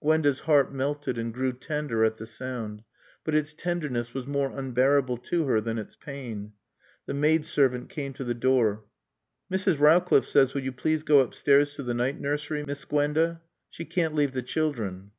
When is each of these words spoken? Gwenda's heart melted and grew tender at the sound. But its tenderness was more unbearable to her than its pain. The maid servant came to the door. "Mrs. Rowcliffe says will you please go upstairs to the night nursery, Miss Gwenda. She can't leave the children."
Gwenda's 0.00 0.40
heart 0.40 0.72
melted 0.72 1.18
and 1.18 1.34
grew 1.34 1.52
tender 1.52 2.02
at 2.02 2.16
the 2.16 2.24
sound. 2.24 2.82
But 3.24 3.34
its 3.34 3.52
tenderness 3.52 4.14
was 4.14 4.26
more 4.26 4.58
unbearable 4.58 5.18
to 5.18 5.44
her 5.44 5.60
than 5.60 5.76
its 5.76 5.96
pain. 5.96 6.54
The 7.04 7.12
maid 7.12 7.44
servant 7.44 7.90
came 7.90 8.14
to 8.14 8.24
the 8.24 8.32
door. 8.32 8.86
"Mrs. 9.52 9.78
Rowcliffe 9.78 10.26
says 10.26 10.54
will 10.54 10.62
you 10.62 10.72
please 10.72 11.02
go 11.02 11.18
upstairs 11.20 11.74
to 11.74 11.82
the 11.82 11.92
night 11.92 12.18
nursery, 12.18 12.64
Miss 12.64 12.86
Gwenda. 12.86 13.42
She 13.68 13.84
can't 13.84 14.14
leave 14.14 14.32
the 14.32 14.40
children." 14.40 15.10